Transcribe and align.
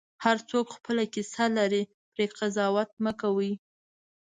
هر 0.25 0.37
څوک 0.49 0.65
خپله 0.75 1.03
کیسه 1.13 1.45
لري، 1.57 1.83
پرې 2.13 2.25
قضاوت 2.37 2.89
مه 3.03 3.13
کوه. 3.21 3.51